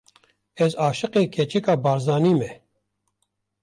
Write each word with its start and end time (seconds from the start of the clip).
Ez 0.63 0.71
aşiqê 0.85 1.23
keçika 1.33 1.75
Barzanî 1.83 2.33
me! 2.39 2.51